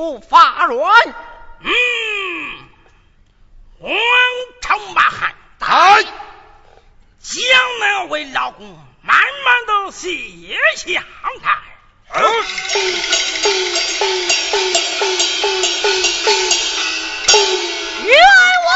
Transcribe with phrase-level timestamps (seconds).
[0.00, 1.14] 不发乱。
[1.60, 1.70] 嗯，
[3.80, 3.92] 王
[4.62, 5.66] 朝马汉，在
[7.20, 7.42] 将
[7.80, 8.66] 那位老公
[9.02, 10.08] 慢慢的卸
[10.74, 11.04] 下
[11.42, 11.60] 台。
[18.02, 18.16] 冤
[18.64, 18.70] 枉！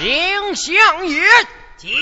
[0.00, 1.22] 领相爷，
[1.76, 1.94] 请。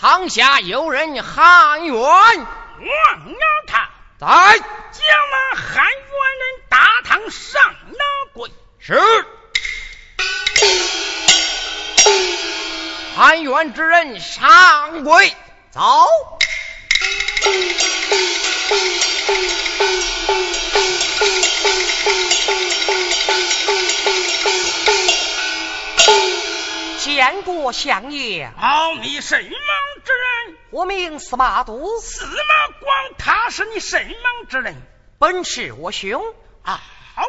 [0.00, 2.46] 堂下有人喊冤，
[2.78, 4.26] 王衙他在
[4.58, 4.66] 将
[5.30, 5.92] 那汉元
[6.38, 7.98] 人大堂上了
[8.32, 8.50] 跪。
[8.78, 8.98] 是
[13.16, 15.34] 汉元之人上跪，
[15.70, 15.80] 走。
[27.14, 28.52] 见过相爷。
[28.54, 29.42] 好，你什么
[30.04, 30.58] 之人？
[30.70, 31.98] 我名司马都。
[32.00, 34.76] 司马光，他是你什么之人？
[35.18, 36.22] 本是我兄。
[36.62, 36.82] 啊，
[37.14, 37.24] 好，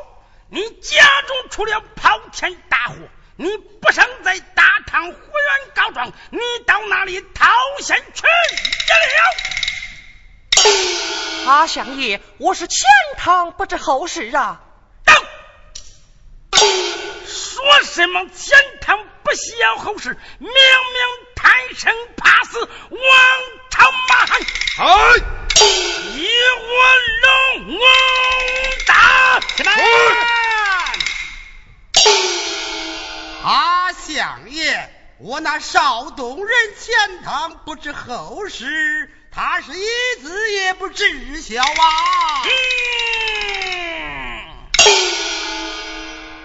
[0.50, 2.95] 你家中出了滔天大祸，
[3.38, 5.15] 你不想在大唐胡言
[5.74, 7.48] 告状，你到哪里讨
[7.79, 8.27] 仙去
[11.45, 11.50] 了？
[11.50, 12.86] 啊，相爷，我是前
[13.17, 14.62] 堂不知后事啊。
[15.05, 15.15] 等，
[17.25, 19.00] 说什么前堂？
[19.29, 20.53] 不孝后事，明明
[21.36, 22.69] 贪生怕死，王
[23.69, 24.41] 朝马汉，
[24.79, 24.88] 哎，
[26.15, 26.67] 一我
[27.21, 27.86] 龙王
[28.88, 28.95] 大
[33.48, 39.86] 啊，相爷，我那少东人前堂不知后事，他是一
[40.24, 41.67] 字也不知晓啊。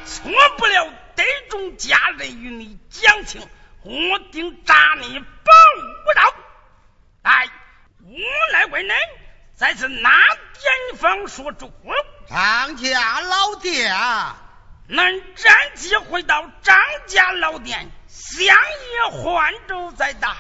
[0.05, 0.93] 错不了。
[1.17, 3.41] 得众家人与你讲情，
[3.83, 5.53] 我定扎你保
[6.05, 6.35] 不到。
[7.23, 7.49] 来，
[8.03, 8.19] 我
[8.53, 8.97] 来问人，
[9.55, 11.73] 在此哪点方说主？
[12.29, 13.95] 张家老店。
[14.87, 20.37] 能站起回到张家老店，相爷换州再到。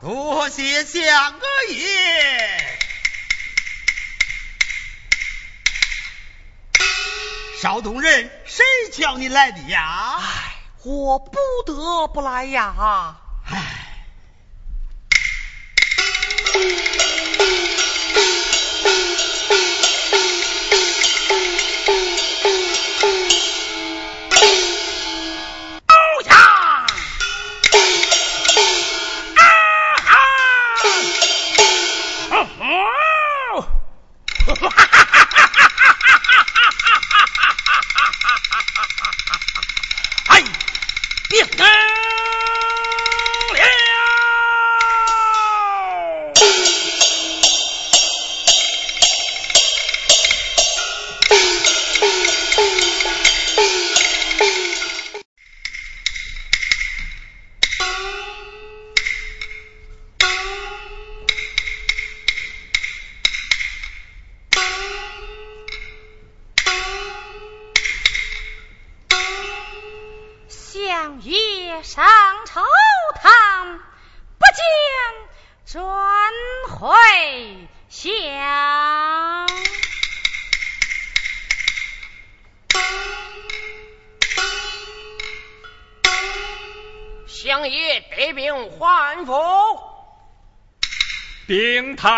[0.00, 1.04] 多谢相
[1.68, 2.63] 爷。
[7.64, 10.18] 少东人，谁叫你来的呀？
[10.20, 11.32] 唉，我不
[11.64, 13.16] 得不来呀。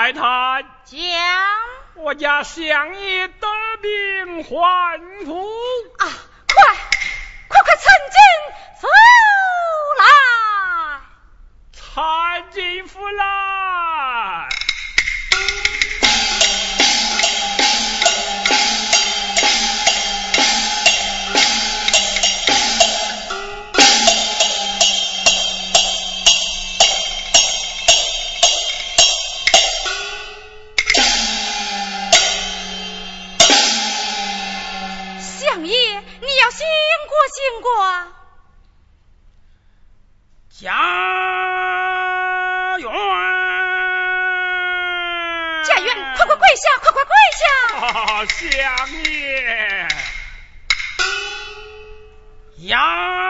[0.06, 1.00] 太太，将
[1.96, 3.48] 我家相爷得
[3.82, 5.34] 病还府
[5.98, 6.06] 啊！
[6.46, 6.64] 快
[7.48, 8.16] 快快，参军
[8.80, 8.86] 府
[9.98, 10.04] 来！
[11.72, 13.55] 参军府来！
[48.24, 49.88] 相爷，
[52.58, 53.25] 丫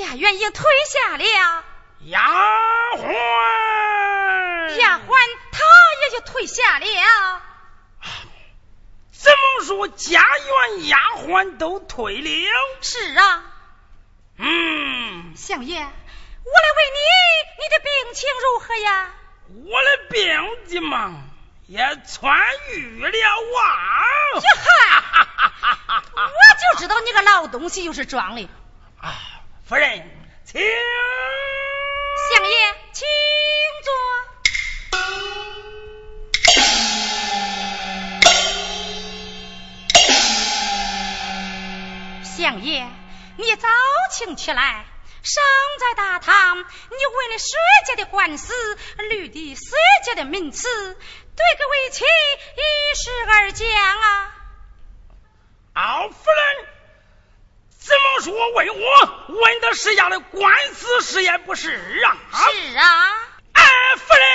[0.00, 1.24] 爷，家园已经退下了，
[2.06, 2.20] 丫
[2.96, 3.04] 鬟，
[4.78, 5.10] 丫鬟
[5.52, 5.58] 她
[6.02, 7.42] 也就退下了。
[9.12, 12.30] 怎么说家园丫鬟都退了？
[12.80, 13.44] 是啊，
[14.38, 15.92] 嗯，相爷，我来问
[16.96, 17.00] 你，
[17.58, 19.12] 你的病情如何呀？
[19.48, 21.24] 我的病急嘛
[21.66, 22.32] 也痊
[22.72, 23.68] 愈了啊！
[24.34, 24.72] 哟嗨，
[26.16, 28.48] 我就知道你个老东西又是装的。
[29.02, 29.12] 啊，
[29.70, 30.02] 夫人，
[30.44, 30.60] 请。
[30.60, 33.06] 相爷，请
[33.84, 33.92] 坐。
[42.24, 42.84] 相爷，
[43.36, 43.68] 你早
[44.10, 44.86] 请起来，
[45.22, 45.40] 生
[45.78, 47.56] 在大唐，你为了谁
[47.86, 48.52] 家的官司，
[49.08, 50.98] 虑的谁家的名次，对
[51.60, 52.04] 个为妻
[52.56, 52.60] 一
[52.96, 53.68] 视而讲
[54.00, 54.34] 啊！
[55.74, 56.66] 敖夫人，
[58.20, 59.24] 说问我？
[59.28, 61.70] 问的是样的官司是也不是
[62.04, 62.16] 啊？
[62.32, 63.12] 是啊，
[63.52, 63.62] 哎，
[63.96, 64.29] 夫人。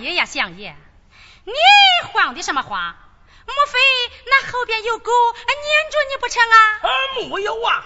[0.00, 0.74] 相爷呀，相爷，
[1.44, 1.52] 你
[2.08, 2.96] 慌的什么慌？
[3.46, 3.78] 莫非
[4.24, 6.56] 那后边有狗撵住你不成啊？
[6.80, 6.88] 啊，
[7.28, 7.84] 没有啊。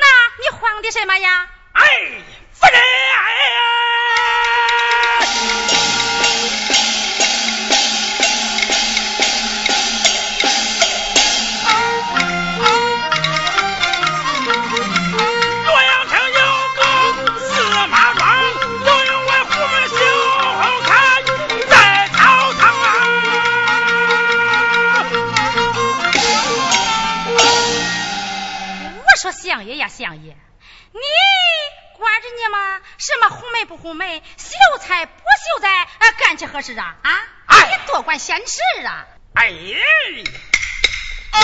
[0.00, 0.06] 那
[0.42, 1.48] 你慌的什么呀？
[1.74, 1.84] 哎，
[2.52, 2.82] 夫人，
[5.68, 5.73] 洛
[29.64, 30.36] 相爷呀，相爷，
[30.92, 31.00] 你
[31.96, 32.82] 管着你吗？
[32.98, 36.96] 什么红梅不红梅，秀才不秀才，啊，干起何事啊？
[37.02, 37.10] 啊，
[37.46, 39.06] 哎你多管闲事啊！
[39.32, 39.50] 哎，
[41.32, 41.40] 夫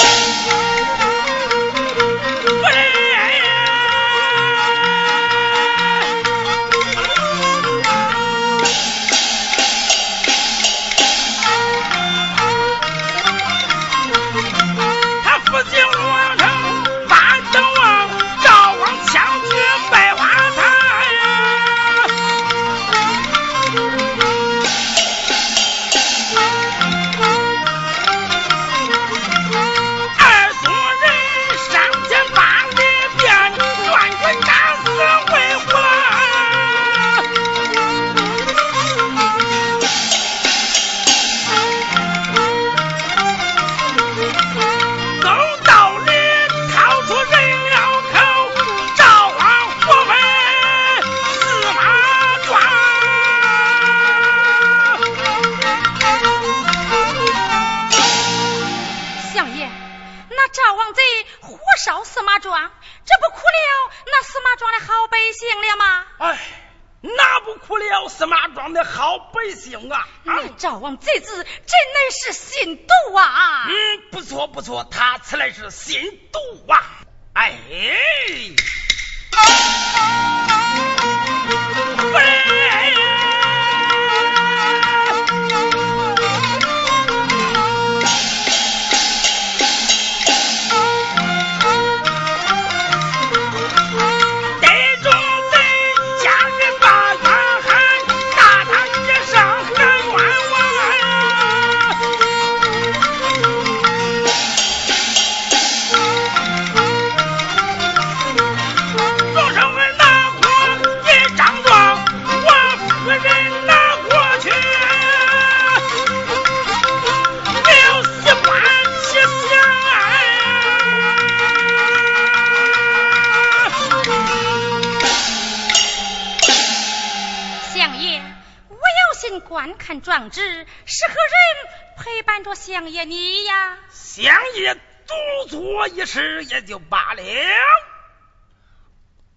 [136.43, 137.23] 也就罢了。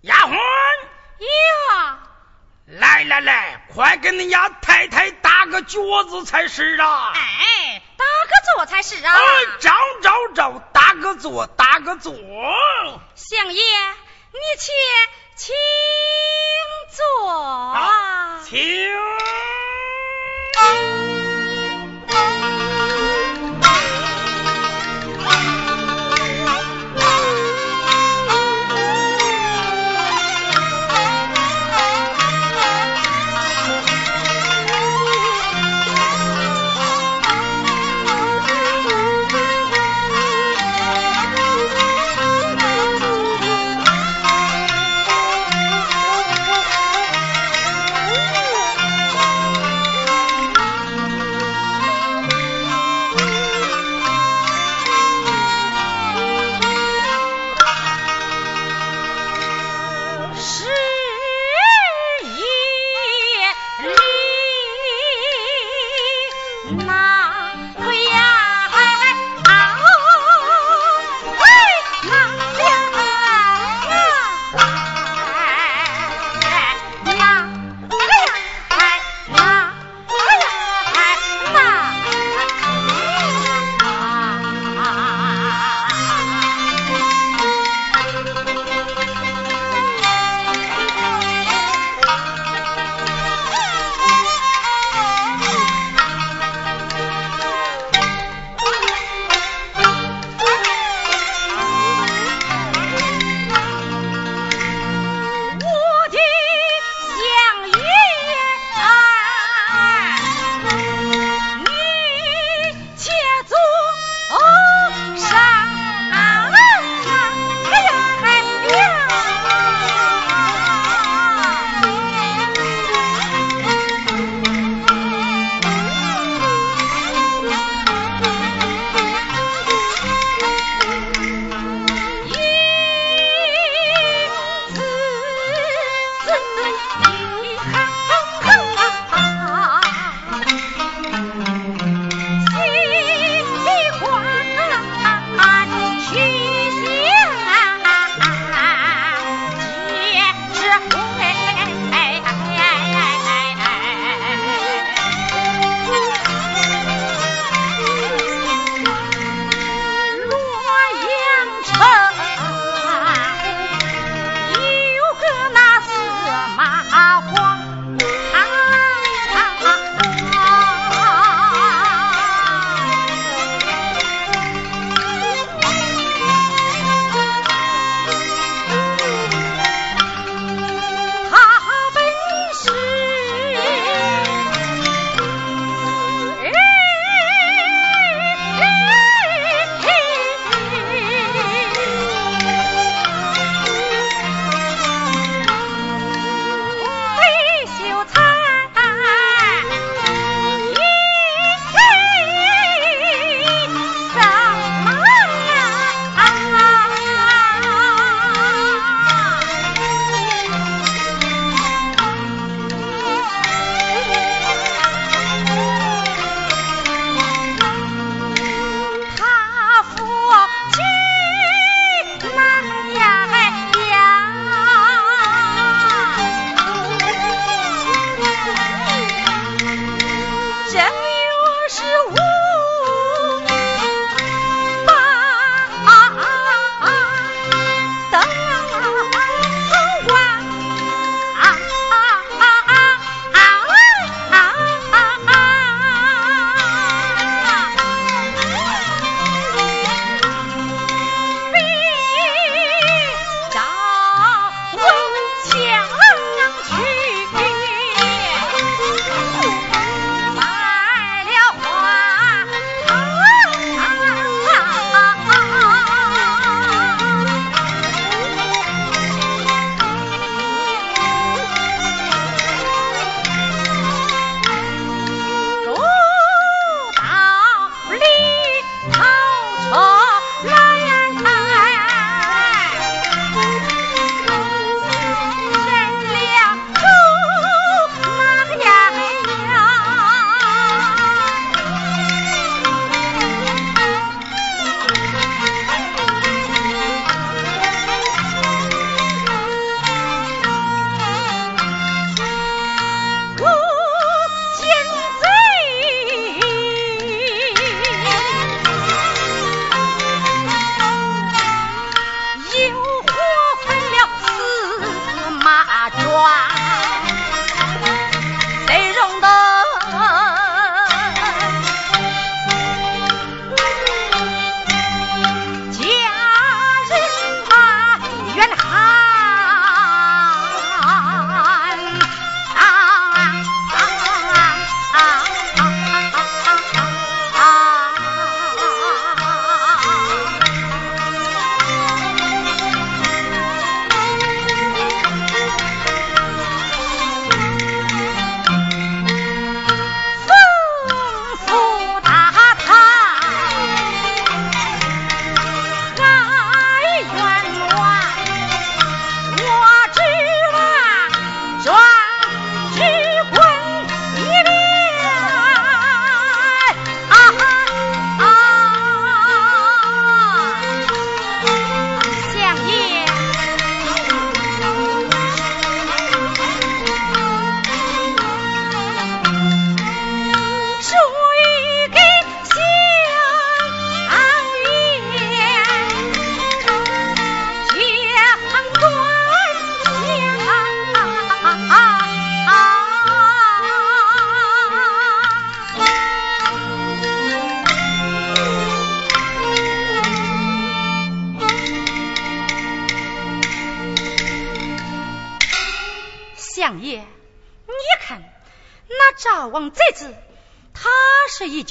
[0.02, 2.00] 丫鬟呀，
[2.66, 7.14] 来来来，快给你家太太打个脚子才是啊！
[7.16, 9.14] 哎，打个坐才是啊！
[9.14, 9.22] 哎，
[9.60, 12.14] 招招招，打个坐，打个坐。
[13.16, 14.72] 相爷，你且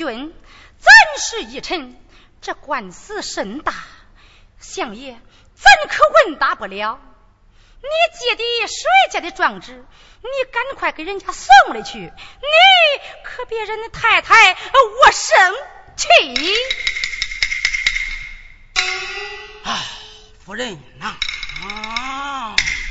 [0.03, 0.35] 君，
[0.79, 1.97] 怎是一臣？
[2.41, 3.73] 这官司甚大，
[4.59, 5.12] 相爷
[5.55, 6.99] 怎可问答不了？
[7.83, 7.88] 你
[8.19, 9.75] 借的谁家的状纸？
[9.75, 12.12] 你赶快给人家送了去，你
[13.23, 15.55] 可别人的太太我生
[15.97, 16.09] 气。
[19.62, 19.79] 啊，
[20.45, 21.15] 夫人呐，
[21.65, 22.57] 啊。
[22.57, 22.82] 我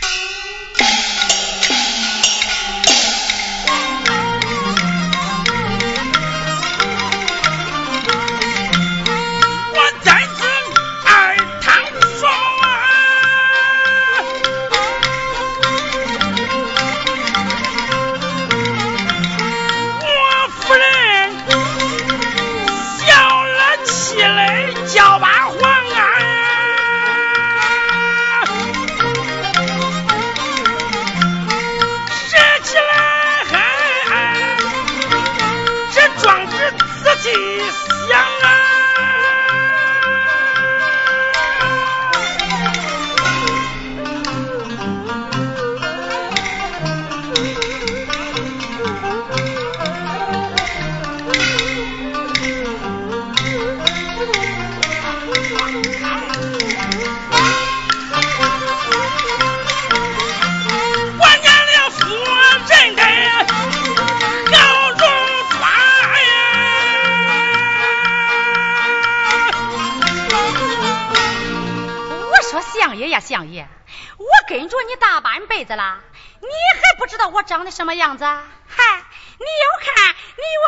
[77.52, 78.24] 长得什么样子？
[78.24, 79.04] 嗨，
[79.38, 80.68] 你又看，你娃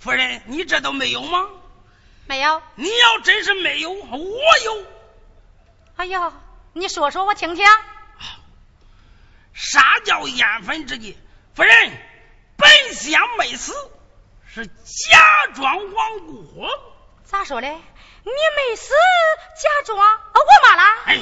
[0.00, 1.46] 夫人，你这都没有吗？
[2.26, 2.62] 没有。
[2.74, 4.84] 你要真是没有，我有。
[5.96, 6.32] 哎呀，
[6.72, 7.66] 你说说我听听。
[9.52, 11.18] 啥叫烟粉之计？
[11.54, 11.92] 夫人，
[12.56, 13.74] 本相没死，
[14.54, 16.66] 是假装亡故。
[17.24, 17.68] 咋说嘞？
[18.22, 18.94] 你没死，
[19.62, 19.98] 假装？
[19.98, 20.82] 我嘛了？
[21.06, 21.16] 哎，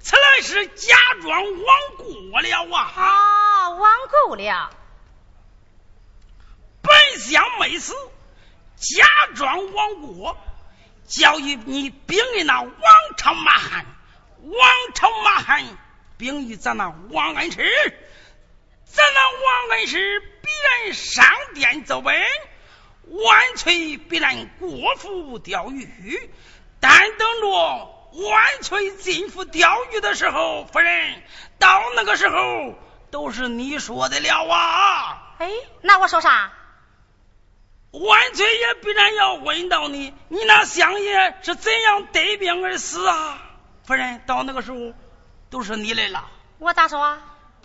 [0.00, 2.92] 此来是假装亡故了啊！
[2.94, 4.70] 啊，亡故了，
[6.84, 7.94] 本相没死，
[8.76, 9.04] 假
[9.34, 10.36] 装亡国，
[11.08, 12.72] 教育你兵役那王
[13.16, 13.86] 朝马汉，
[14.42, 14.54] 王
[14.94, 15.64] 朝马汉
[16.18, 17.98] 兵役咱那王恩师，
[18.84, 20.48] 咱那王恩师必
[20.84, 22.14] 然上殿奏本，
[23.10, 26.30] 万岁必然过府钓鱼，
[26.80, 31.22] 但等着万岁进府钓鱼的时候，夫人
[31.58, 32.74] 到那个时候。
[33.10, 35.36] 都是你说的了啊！
[35.38, 35.48] 哎，
[35.82, 36.52] 那我说啥？
[38.00, 43.38] 万岁爷必然要问到你，你那相爷是怎样得病而死啊？
[43.84, 44.78] 夫人，到那个时候
[45.48, 46.28] 都是你来了。
[46.58, 47.22] 我咋说啊？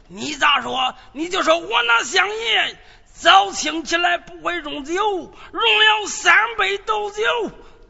[0.08, 0.96] 你咋说？
[1.14, 2.78] 你就说我那相爷
[3.14, 7.24] 早清起来不会用酒，用了三杯斗酒，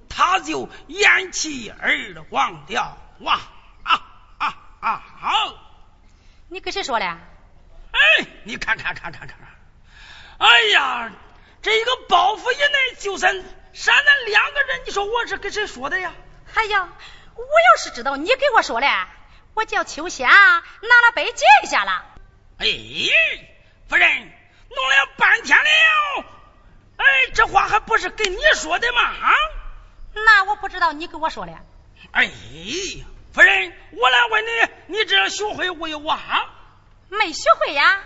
[0.10, 2.98] 他就咽气而亡掉。
[3.20, 3.40] 哇
[3.84, 4.02] 啊
[4.38, 5.04] 啊啊！
[5.20, 5.56] 好，
[6.48, 7.06] 你跟谁说的？
[7.06, 9.40] 哎，你看看看看看看，
[10.38, 11.12] 哎呀，
[11.62, 13.44] 这一个包袱一内，就算
[13.74, 16.14] 闪咱两个人，你说我是跟谁说的呀？
[16.56, 16.90] 哎呀，
[17.36, 19.08] 我要是知道你给我说了，
[19.54, 22.06] 我叫秋香拿了杯接下了。
[22.58, 22.66] 哎，
[23.88, 24.32] 夫人，
[24.70, 26.26] 弄了半天了，
[26.98, 29.02] 哎，这话还不是跟你说的吗？
[29.02, 29.34] 啊？
[30.14, 31.54] 那我不知道你给我说的。
[32.12, 32.32] 哎，
[33.34, 36.50] 夫人，我来问你，你这学会未啊？
[37.10, 38.02] 没学会呀。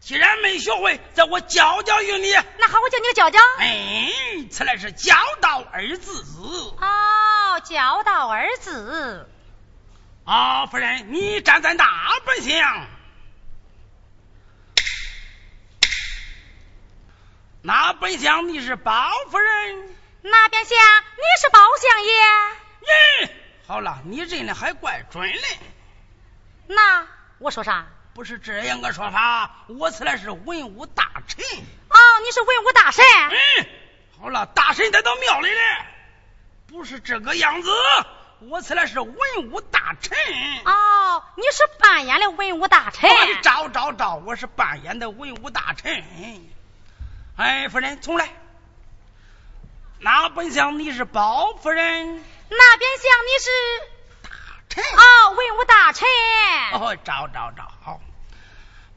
[0.00, 2.32] 既然没学会，在我教教于你。
[2.58, 3.38] 那好，我叫你教教。
[3.58, 4.10] 哎，
[4.50, 6.24] 此乃是教导二字。
[6.80, 9.28] 哦，教导二字。
[10.24, 12.86] 啊，夫人，你站在那边厢，
[17.62, 22.12] 那边厢你是包夫人，那边厢你是包相爷。
[23.26, 23.30] 咦，
[23.66, 25.58] 好了，你认的还怪准嘞。
[26.66, 27.06] 那
[27.38, 27.86] 我说啥？
[28.18, 31.44] 不是这样个说法，我此来是文武大臣。
[31.44, 33.04] 哦，你是文武大臣。
[33.06, 33.66] 嗯，
[34.20, 35.86] 好了，大臣带到庙里了，
[36.66, 37.70] 不是这个样子。
[38.40, 39.16] 我此来是文
[39.52, 40.18] 武大臣。
[40.64, 43.08] 哦，你是扮演的文武大臣。
[43.40, 46.04] 招招招，我是扮演的文武大臣。
[47.36, 48.30] 哎，夫人，重来。
[50.00, 53.48] 那本想你是包夫人，那边想你是
[54.24, 54.30] 大
[54.68, 54.82] 臣。
[54.82, 56.08] 哦，文武大臣。
[56.72, 58.00] 哦，招招招。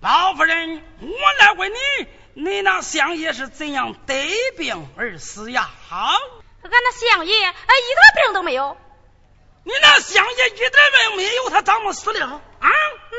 [0.02, 4.28] 包夫人，我来问你，你那相爷是怎样得
[4.58, 5.70] 病而死呀？
[5.92, 6.12] 俺
[6.64, 8.76] 那相爷，哎，一点病都没有。
[9.64, 12.42] 你那相爷一点病没有，他怎么死了？
[12.60, 12.70] 啊？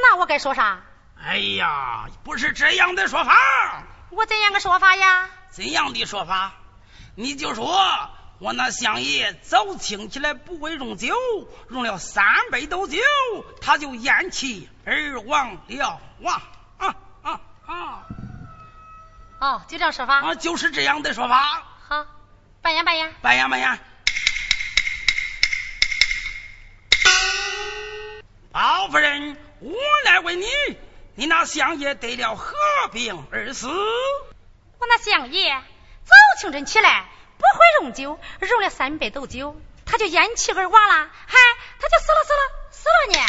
[0.02, 0.82] 那我该说啥？
[1.24, 3.84] 哎呀，不是这样的说法。
[4.10, 5.30] 我怎样个说法呀？
[5.50, 6.52] 怎样的说法？
[7.14, 8.10] 你就说
[8.40, 11.14] 我那相爷早清起来不会用酒，
[11.70, 12.98] 用了三杯斗酒，
[13.60, 16.00] 他就咽气而亡了。
[16.22, 16.42] 哇！
[17.72, 18.06] 啊！
[19.40, 21.62] 哦，就这样说法啊，就是这样的说法。
[21.88, 22.06] 好，
[22.60, 23.78] 扮演扮演，扮演扮演。
[28.52, 29.72] 包夫人，我
[30.04, 30.46] 来问你，
[31.14, 32.54] 你那相爷得了何
[32.92, 33.66] 病而死？
[33.68, 35.50] 我那相爷
[36.04, 37.08] 早清晨起来
[37.38, 41.38] 不会用酒，用了三杯斗酒，他就咽气而亡了，嗨，
[41.80, 43.26] 他就死了死了死了呢。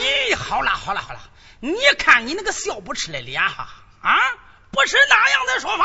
[0.00, 1.20] 你好了好了好了，
[1.64, 3.68] 你看你那个笑不吃的脸哈
[4.02, 4.18] 啊，
[4.70, 5.84] 不是那样的说法。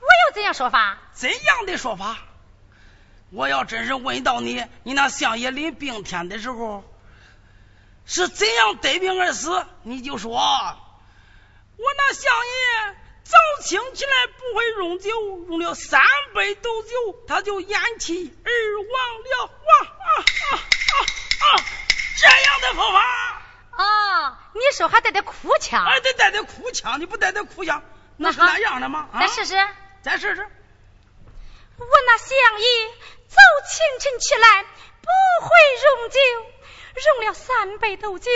[0.00, 0.98] 我有怎样说法？
[1.14, 2.18] 怎样的说法？
[3.30, 6.84] 我要真是问到你，你那相爷临病天的时候
[8.04, 13.32] 是怎样得病而死，你就说，我那相爷早
[13.62, 15.10] 清起来不会用酒，
[15.48, 16.02] 用了三
[16.34, 16.90] 杯斗酒，
[17.26, 18.50] 他就咽气而
[18.82, 18.92] 亡
[19.24, 19.46] 了。
[19.46, 20.96] 哇啊啊啊
[21.40, 21.64] 啊！
[22.18, 23.42] 这样的说法。
[23.78, 25.84] 哦，你说还带点哭腔？
[25.86, 27.82] 哎，得带点哭腔，你不带点哭腔，
[28.16, 29.08] 那是那样的吗？
[29.20, 29.54] 再试试，
[30.02, 30.42] 再试试。
[31.78, 32.66] 我那相爷
[33.28, 33.36] 早
[33.68, 34.64] 清晨起来
[35.00, 35.08] 不
[35.46, 35.50] 会
[35.84, 36.18] 用酒，
[37.06, 38.30] 用了三杯斗酒，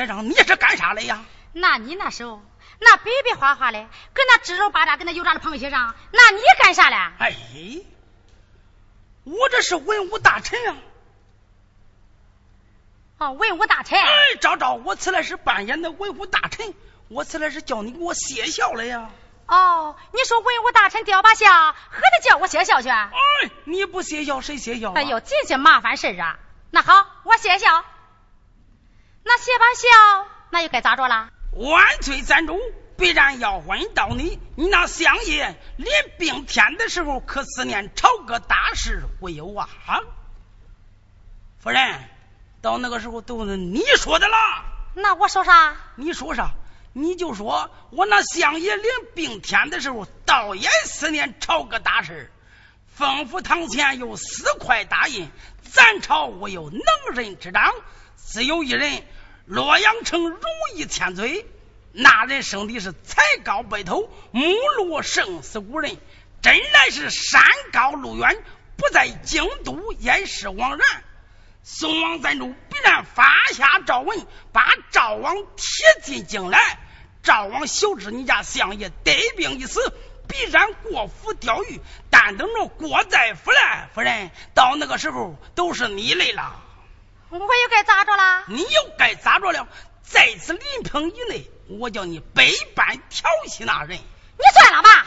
[0.00, 1.24] 油炸了螃蟹上，你是干啥来呀？
[1.52, 2.42] 那你那时候
[2.80, 3.78] 那白白花花的，
[4.12, 7.12] 跟那指手巴扎，跟那油炸的螃蟹上，那你干啥了？
[7.18, 7.32] 哎，
[9.24, 10.76] 我这是文武大臣啊！
[13.18, 13.98] 哦，文武大臣。
[13.98, 14.08] 哎，
[14.40, 16.74] 昭昭，我此来是扮演的文武大臣，
[17.08, 19.10] 我此来是叫你给我谢孝了呀。
[19.46, 22.88] 哦，你说文武大臣掉把下，何得叫我谢孝去？
[22.88, 23.12] 哎，
[23.64, 24.92] 你不谢孝谁谢孝？
[24.94, 26.38] 哎呦，这些麻烦事啊！
[26.70, 27.84] 那好，我谢孝。
[29.24, 31.30] 那谢把孝，那又该咋着了？
[31.52, 32.60] 万岁赞主，
[32.96, 39.68] 必然要问到你，你那相爷临病天的时候，可思念朝歌大事未有啊？
[41.58, 42.08] 夫人，
[42.60, 44.66] 到那个时候都是你说的啦。
[44.94, 45.76] 那我说啥？
[45.96, 46.52] 你说啥？
[46.92, 52.30] 你就说我那相爷临病天的时候，倒也思念朝歌大事，
[52.86, 55.30] 丰府堂前有四块大印，
[55.62, 56.80] 咱朝我有能
[57.14, 57.72] 人之长，
[58.16, 59.02] 只有一人
[59.46, 60.40] 洛阳城容
[60.74, 61.44] 易千岁，
[61.92, 64.42] 那人生的是才高白头，目
[64.78, 65.98] 露胜似古人，
[66.40, 68.42] 真乃是山高路远，
[68.76, 71.04] 不在京都也是枉然。
[71.62, 76.78] 宋王赞助必然发下诏文，把赵王贴进京来。
[77.22, 79.92] 赵王修知你家相爷得病一死，
[80.26, 81.80] 必然过府钓鱼。
[82.08, 86.63] 但等着郭在府来，夫人到那个时候都是你累了。
[87.38, 88.44] 我又该咋着了？
[88.46, 89.66] 你又该咋着了？
[90.02, 93.98] 在此临盆以内，我叫你百般调戏那人。
[93.98, 95.06] 你算了吧。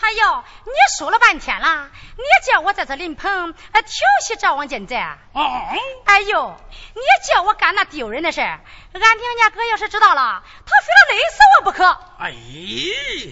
[0.00, 3.82] 哎呦，你说了半天了，你叫我在这临盆调
[4.24, 4.96] 戏赵王进贼。
[5.32, 5.76] 哦。
[6.04, 6.56] 哎呦，
[6.94, 8.60] 你叫我干那丢人的事，俺
[8.92, 11.84] 娘家哥要是知道了，他非得累死我不可。
[12.18, 12.32] 哎，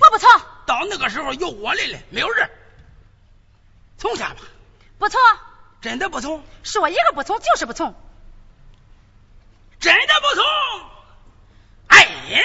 [0.00, 0.28] 我不从。
[0.66, 2.50] 到那个时候由我来了，没有人。
[3.96, 4.40] 从下吧。
[4.98, 5.20] 不从。
[5.80, 6.42] 真的不从。
[6.62, 7.94] 说一个不从就是不从。
[9.78, 10.44] 真的不从。
[11.88, 12.08] 哎。
[12.28, 12.42] 真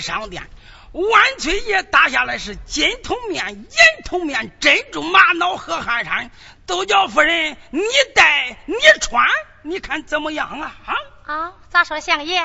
[0.00, 0.50] 想拿本上殿，
[0.92, 6.30] 万岁爷打下来是金头面、银头面、珍珠玛瑙和汗衫，
[6.66, 7.82] 都叫夫人你
[8.14, 9.26] 戴你穿，
[9.62, 10.76] 你看怎么样啊？
[10.86, 10.94] 啊
[11.34, 11.52] 啊！
[11.70, 12.42] 咋说，相爷？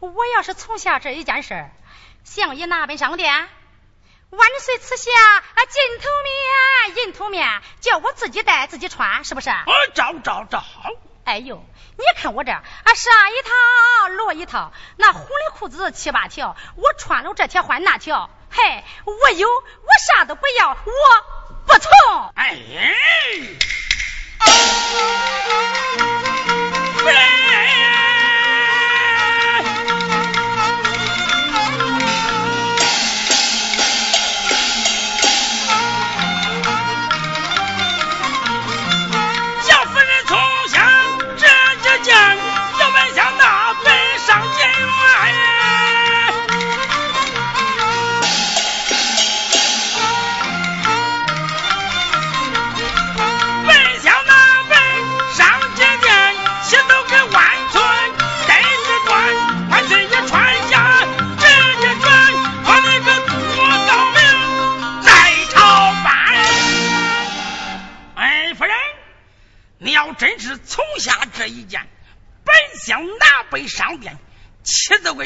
[0.00, 1.68] 我要是从下这一件事，
[2.24, 3.48] 相爷拿本商店，
[4.30, 9.50] 万岁赐下啊金头面、银头面，叫我自己戴自己穿，是不是？
[9.50, 10.62] 啊，照照照。
[11.28, 11.62] 哎呦！
[11.98, 20.76] 你看我这啊，上一套落一套，那红的裤子七八条，我穿了这条换那条，嘿，我有，我啥都不要，我
[21.66, 22.32] 不从。
[22.34, 22.56] 哎。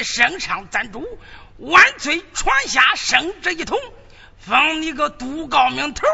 [0.05, 1.19] 圣上赞助，
[1.59, 3.79] 万岁传下圣旨一统，
[4.39, 6.07] 封你个都高明头。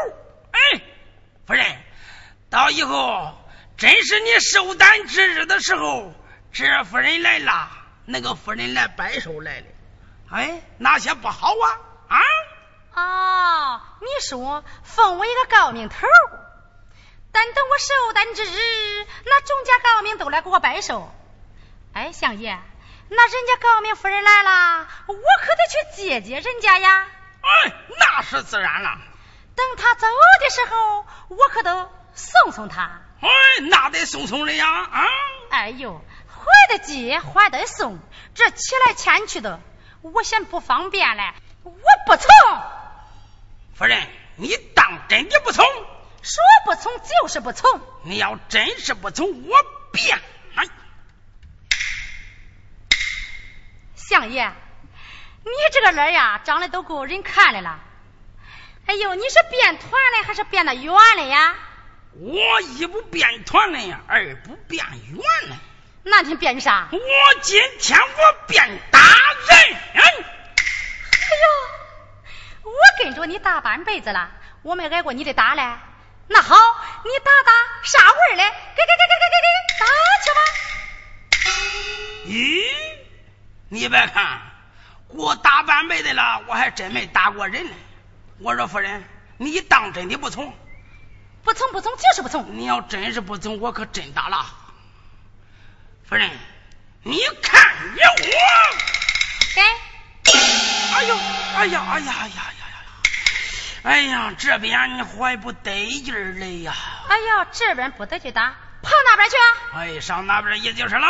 [0.51, 0.81] 哎，
[1.45, 1.65] 夫人，
[2.49, 3.37] 到以后
[3.77, 6.13] 真是你寿诞之日的时候，
[6.53, 7.69] 这夫人来了，
[8.05, 9.65] 那个夫人来拜寿来了，
[10.31, 11.53] 哎，哪些不好
[12.07, 12.15] 啊？
[12.15, 12.19] 啊？
[12.95, 16.07] 哦，你说封我一个高明头，
[17.31, 21.11] 但等我寿诞之日，那众家高明都来给我拜寿。
[21.99, 22.57] 哎，相爷，
[23.09, 27.05] 那人家高明夫人来了，我可得去接接人家呀。
[27.41, 28.97] 哎，那是自然了。
[29.53, 33.01] 等他走的时候，我可得送送他。
[33.19, 33.27] 哎，
[33.69, 34.65] 那得送送人呀！
[34.65, 35.03] 啊！
[35.49, 37.99] 哎呦，还得接，还得送，
[38.33, 39.59] 这起来牵去的，
[40.01, 41.33] 我嫌不方便嘞。
[41.63, 41.73] 我
[42.05, 42.29] 不从。
[43.75, 45.65] 夫人，你当真的不从？
[46.21, 47.81] 说不从就是不从。
[48.03, 49.57] 你要真是不从，我
[49.91, 50.17] 变。
[54.09, 54.51] 相爷，
[55.43, 57.79] 你这个脸呀，长得都够人看的了。
[58.87, 61.53] 哎呦，你是变团了还是变得圆了呀？
[62.19, 65.57] 我一不变团了呀，二不变圆了。
[66.01, 66.87] 那天变啥？
[66.91, 66.99] 我
[67.43, 69.75] 今天我变大人。
[69.93, 70.01] 哎
[72.63, 74.31] 呦，我跟着你大半辈子了，
[74.63, 75.61] 我没挨过你的打嘞。
[76.25, 76.55] 那好，
[77.05, 77.51] 你打打
[77.83, 78.43] 啥味儿嘞？
[78.75, 79.47] 给给给给给给给，
[79.77, 79.85] 打
[80.25, 80.41] 去吧。
[82.25, 82.73] 咦，
[83.69, 84.41] 你别看
[85.07, 87.71] 过大半辈子了，我还真没打过人呢。
[88.39, 89.03] 我说夫人，
[89.37, 90.53] 你当真的不从？
[91.43, 92.57] 不从不从就是不从。
[92.57, 94.45] 你要真是不从，我可真打了。
[96.07, 96.29] 夫人，
[97.03, 98.15] 你看你我。
[99.55, 99.61] 给。
[100.95, 101.17] 哎呦，
[101.55, 102.63] 哎呀，哎呀，哎呀，哎呀，
[103.83, 106.73] 哎呀，这边你怀不得劲儿了呀。
[107.07, 109.35] 哎呀，这边不得劲打，跑那边去。
[109.75, 111.07] 哎，上那边也就是喽。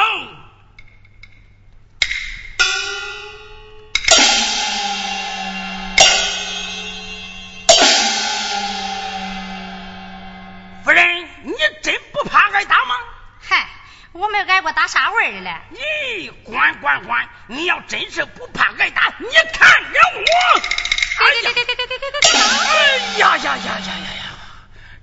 [10.83, 11.53] 夫人，你
[11.83, 12.95] 真不怕挨打吗？
[13.39, 13.67] 嗨，
[14.11, 15.55] 我没挨过打啥味儿的嘞。
[15.73, 17.29] 咦，管管管！
[17.47, 20.21] 你要真是不怕挨打，你看着我。
[21.19, 21.51] 哎呀，
[22.63, 24.23] 哎呀呀呀呀呀呀！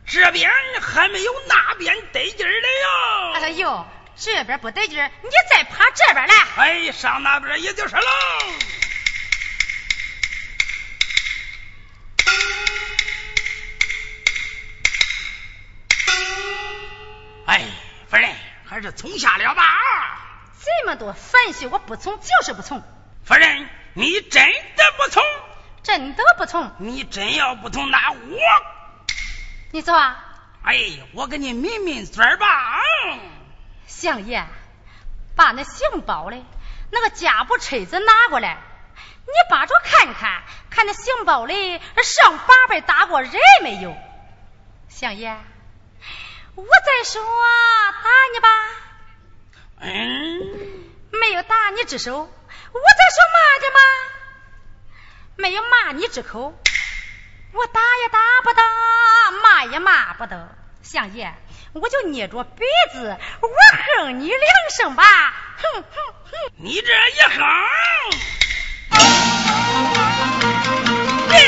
[0.07, 0.51] 这边
[0.81, 3.33] 还没有那边得劲儿的哟。
[3.35, 3.87] 哎呦，
[4.19, 6.35] 这边不得劲儿，你再爬这边来。
[6.57, 8.03] 哎，上那边也就是喽。
[17.47, 17.63] 哎，
[18.09, 19.63] 夫人，还是从下了吧。
[20.65, 22.83] 这么多烦事，我不从就是不从。
[23.25, 25.23] 夫人，你真的不从？
[25.83, 26.73] 真的不从。
[26.79, 28.39] 你真要不从，那我……
[29.73, 30.25] 你走啊。
[30.65, 30.75] 哎，
[31.13, 32.81] 我给你抿抿嘴吧。
[33.87, 34.47] 相爷，
[35.35, 36.37] 把那杏包的
[36.91, 38.59] 那个夹布锤子拿过来，
[39.27, 43.33] 你把着看看，看那杏包里上八辈打过人
[43.63, 43.97] 没有？
[44.89, 45.37] 相爷。
[46.55, 47.23] 我再说
[48.03, 48.49] 打你吧，
[49.81, 49.91] 嗯，
[51.21, 52.19] 没有打你之手。
[52.19, 53.81] 我再说骂的吗？
[55.37, 56.55] 没有骂你之口。
[57.53, 58.63] 我打也打不得，
[59.43, 60.49] 骂也骂不得。
[60.83, 61.35] 相爷，
[61.81, 63.49] 我就捏着鼻子，我
[64.05, 64.39] 哼你两
[64.77, 65.03] 声吧。
[65.59, 65.85] 哼哼
[66.25, 67.45] 哼，你这一哼，
[71.29, 71.39] 别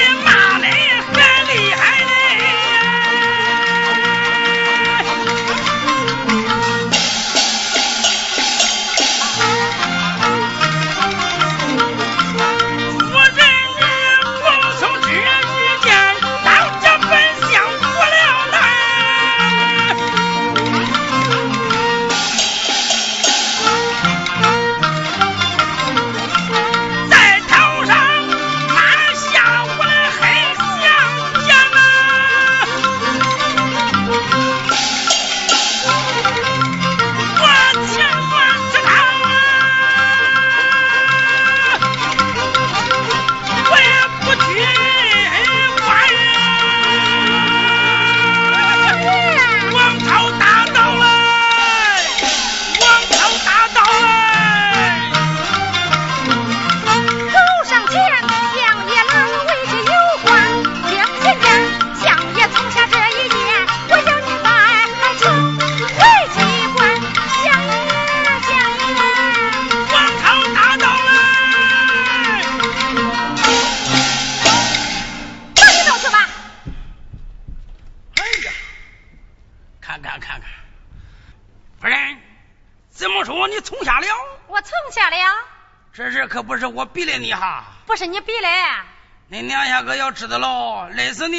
[90.19, 91.37] 知道喽，累死你，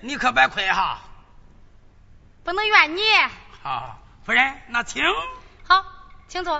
[0.00, 0.98] 你可别亏哈。
[2.42, 3.02] 不能怨你。
[3.62, 5.04] 好，夫人，那请。
[5.68, 5.84] 好，
[6.26, 6.58] 请坐。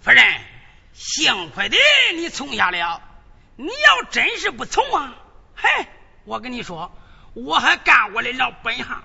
[0.00, 0.40] 夫人，
[0.92, 1.76] 幸亏的
[2.14, 3.02] 你从下了。
[3.56, 5.12] 你要真是不从啊，
[5.56, 5.88] 嘿，
[6.24, 6.96] 我跟你说，
[7.34, 9.02] 我还干我的老本行。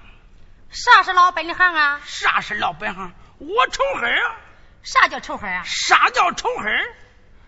[0.70, 2.00] 啥是老本行啊？
[2.06, 3.12] 啥是老本行？
[3.48, 4.36] 我仇黑啊！
[4.84, 5.64] 啥叫仇黑啊？
[5.66, 6.80] 啥叫仇恨？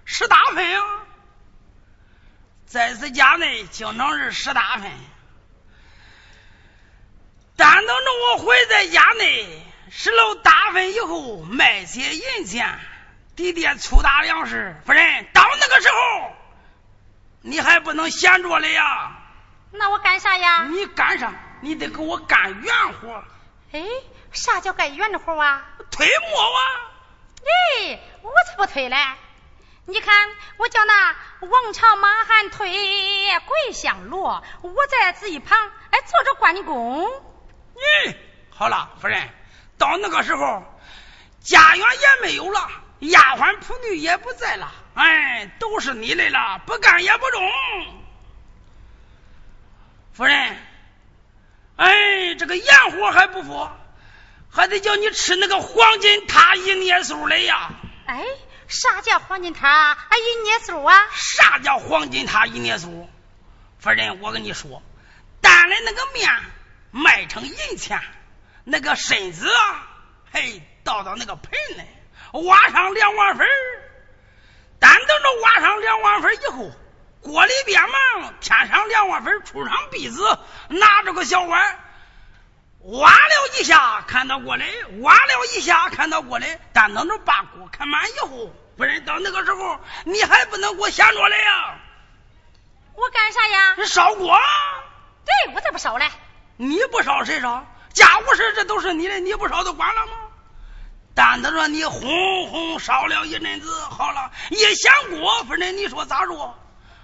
[0.06, 1.04] 十大份啊！
[2.66, 4.92] 在此家内经常是十大粪，
[7.56, 12.80] 但等着我回在家内拾了大粪以后，卖些银钱，
[13.36, 14.76] 抵点粗大粮食。
[14.86, 16.36] 夫人，到那个时候，
[17.42, 19.14] 你还不能闲着了呀？
[19.72, 20.68] 那我干啥呀？
[20.70, 21.34] 你干啥？
[21.62, 23.24] 你得给我干圆活。
[23.72, 23.82] 哎，
[24.32, 25.66] 啥叫干圆的活啊？
[25.92, 26.62] 推磨啊！
[27.44, 28.98] 哎，我才不推嘞！
[29.86, 32.70] 你看，我叫那王朝马汉推，
[33.46, 37.06] 桂香罗，我在这一旁哎坐着关公。
[37.76, 38.16] 咦，
[38.50, 39.30] 好了，夫人，
[39.78, 40.64] 到那个时候，
[41.40, 42.70] 家园也没有了，
[43.00, 47.42] 丫鬟仆女也不在了，哎，都是你的了，不干也不中。
[50.14, 50.58] 夫人。
[51.78, 53.70] 哎，这个盐火还不服，
[54.50, 57.70] 还得叫你吃那个黄金塔一捏酥嘞呀！
[58.08, 58.24] 哎，
[58.68, 61.08] 啥叫黄金塔啊一捏酥啊？
[61.14, 63.08] 啥叫黄金塔一捏酥？
[63.80, 64.82] 夫人，我跟你说，
[65.42, 66.30] 担的那个面
[66.92, 68.02] 卖成银钱，
[68.64, 69.88] 那个身子啊，
[70.32, 73.48] 嘿，倒到那个盆里，挖上两碗粉
[74.80, 76.72] 单等着挖上两碗粉以后。
[77.20, 80.40] 锅里边嘛，添上两碗粉，出上篦子，
[80.70, 81.80] 拿着个小碗，
[82.88, 84.64] 挖了一下，看到锅里，
[85.02, 91.80] 挖了一下，看到锅里，但等着把锅看满以后，不然到那个时候，你还不能给我闲着来呀？
[92.96, 93.76] 我干啥呀？
[93.86, 94.40] 烧锅。
[95.26, 96.10] 对，我才不烧嘞。
[96.56, 97.66] 你不烧谁烧？
[97.94, 100.14] 家务事这都是你的，你不烧就管了吗？
[101.14, 106.58] 但等着你轰轰烧了一阵子，好了，一掀锅，夫人，你说咋着？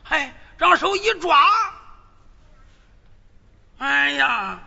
[0.07, 1.35] 哎，让手一抓，
[3.79, 4.59] 哎呀，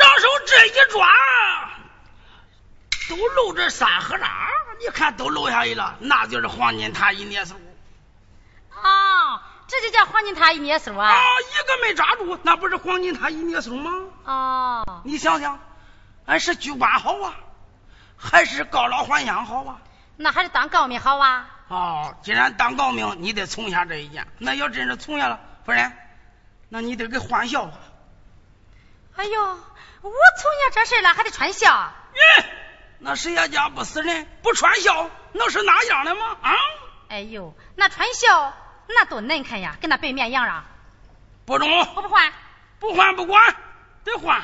[0.00, 1.08] 张手这一抓，
[3.08, 4.48] 都露着三合渣，
[4.80, 7.54] 你看都露下去了，那就是黄金塔一捏手。
[8.82, 11.10] 哦，这就叫黄金塔一捏手啊！
[11.10, 13.92] 啊，一个没抓住，那不是黄金塔一捏手吗？
[14.24, 15.60] 哦，你想想，
[16.24, 17.34] 俺是居官好啊，
[18.16, 19.78] 还是告老还乡好啊？
[20.16, 21.46] 那还是当高明好啊。
[21.68, 24.26] 哦，既然当高明，你得从下这一件。
[24.38, 25.92] 那要真是从下了，夫人，
[26.68, 27.70] 那你得给换孝。
[29.16, 29.58] 哎呦，
[30.02, 31.92] 我从你这事了还得穿孝？
[32.14, 32.44] 咦，
[32.98, 36.36] 那谁家家不死人不穿孝，那是哪样的吗？
[36.42, 36.54] 啊？
[37.08, 38.54] 哎呦，那穿孝
[38.88, 40.64] 那多难看呀，跟那白面一样啊！
[41.44, 42.32] 不中，我不换，
[42.78, 43.56] 不换不管，
[44.04, 44.40] 得换。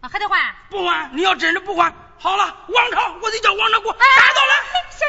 [0.00, 0.54] 啊，还得换？
[0.70, 4.10] 不换，你要真的不换，好了，王朝我得叫王朝给我打倒了。
[5.00, 5.06] 爷，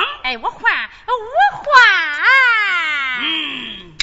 [0.00, 0.02] 啊？
[0.24, 1.12] 哎，我换，我
[1.58, 1.66] 换。
[3.20, 3.96] 嗯。